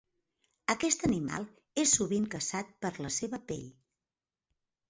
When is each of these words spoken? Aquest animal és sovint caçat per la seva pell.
Aquest 0.73 1.05
animal 1.07 1.45
és 1.83 1.93
sovint 1.99 2.27
caçat 2.37 2.73
per 2.87 2.93
la 3.07 3.15
seva 3.19 3.41
pell. 3.53 3.69